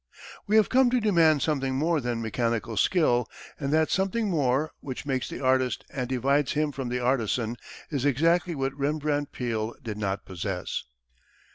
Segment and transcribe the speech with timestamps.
[0.47, 3.27] We have come to demand something more than mechanical skill,
[3.59, 7.55] and that "something more," which makes the artist and divides him from the artisan,
[7.91, 10.85] is exactly what Rembrandt Peale did not possess.